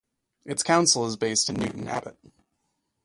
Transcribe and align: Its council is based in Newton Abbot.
Its 0.47 0.63
council 0.63 1.05
is 1.05 1.15
based 1.15 1.47
in 1.47 1.57
Newton 1.57 1.87
Abbot. 1.87 2.17